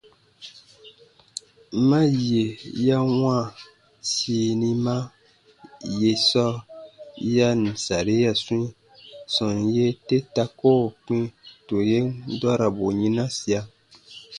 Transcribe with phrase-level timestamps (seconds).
[1.87, 2.43] Ma yè
[2.85, 3.41] ya wãa
[4.13, 4.95] sinima
[5.99, 6.53] ye sɔɔ
[7.35, 8.65] ya ǹ saria swĩi,
[9.33, 11.17] sɔm yee te ta koo kpĩ
[11.67, 12.07] tù yen
[12.41, 13.61] dɔrabu yinasia.